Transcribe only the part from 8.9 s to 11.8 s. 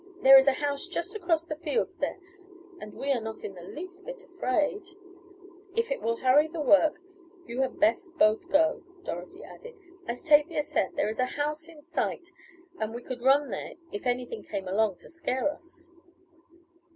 Dorothy added. "As Tavia says, there is a house